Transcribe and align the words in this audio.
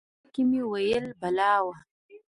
زړه 0.21 0.27
کې 0.33 0.41
مې 0.49 0.61
ویل 0.71 1.05
بلا 1.21 1.53
وه. 1.65 1.75